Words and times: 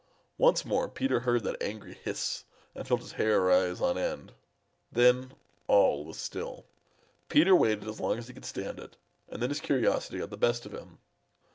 Once 0.39 0.65
more 0.65 0.89
Peter 0.89 1.19
beard 1.19 1.43
that 1.43 1.61
angry 1.61 1.93
hiss 1.93 2.45
and 2.73 2.87
felt 2.87 3.01
his 3.01 3.11
hair 3.11 3.39
rise 3.39 3.79
on 3.79 3.99
end. 3.99 4.33
Then 4.91 5.33
all 5.67 6.05
was 6.05 6.17
still. 6.17 6.65
Peter 7.29 7.55
waited 7.55 7.87
as 7.87 7.99
long 7.99 8.17
as 8.17 8.27
he 8.27 8.33
could 8.33 8.43
stand 8.45 8.79
it, 8.79 8.97
and 9.29 9.43
then 9.43 9.49
his 9.49 9.59
curiosity 9.61 10.17
got 10.17 10.31
the 10.31 10.37
best 10.37 10.65
of 10.65 10.71
him. 10.71 10.97